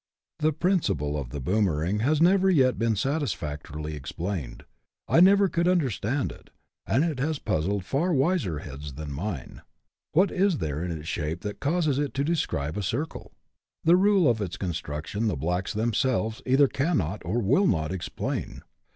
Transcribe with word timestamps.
The 0.39 0.51
principle 0.51 1.15
of 1.15 1.29
the 1.29 1.39
boomering 1.39 1.99
has 1.99 2.19
never 2.19 2.49
yet 2.49 2.79
been 2.79 2.95
satisfactorily 2.95 3.93
explained; 3.93 4.63
I 5.07 5.19
never 5.19 5.47
could 5.47 5.67
understand 5.67 6.31
it, 6.31 6.49
and 6.87 7.03
it 7.03 7.19
has 7.19 7.37
puzzled 7.37 7.85
far 7.85 8.11
wiser 8.11 8.57
heads 8.57 8.93
than 8.93 9.11
mine. 9.11 9.61
What 10.13 10.31
is 10.31 10.57
there 10.57 10.83
in 10.83 10.89
its 10.89 11.07
shape 11.07 11.41
that 11.41 11.59
causes 11.59 11.99
it 11.99 12.15
to 12.15 12.23
describe 12.23 12.77
a 12.77 12.81
circle? 12.81 13.31
The 13.83 13.95
rule 13.95 14.27
of 14.27 14.41
its 14.41 14.57
construction 14.57 15.27
the 15.27 15.35
blacks 15.35 15.71
themselves 15.71 16.41
either 16.47 16.67
cannot, 16.67 17.23
or 17.23 17.37
will 17.37 17.67
not, 17.67 17.91
explain. 17.91 18.63